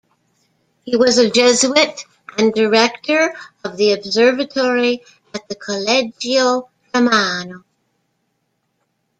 He 0.83 0.95
was 0.97 1.19
a 1.19 1.29
Jesuit 1.29 2.05
and 2.35 2.51
director 2.55 3.35
of 3.63 3.77
the 3.77 3.93
observatory 3.93 5.03
at 5.31 5.47
the 5.47 5.53
Collegio 5.55 6.69
Romano. 6.91 7.63